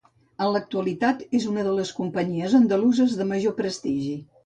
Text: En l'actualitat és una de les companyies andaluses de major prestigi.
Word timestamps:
En 0.45 0.47
l'actualitat 0.55 1.21
és 1.41 1.45
una 1.51 1.67
de 1.69 1.75
les 1.81 1.93
companyies 2.01 2.59
andaluses 2.65 3.17
de 3.23 3.33
major 3.37 3.59
prestigi. 3.65 4.23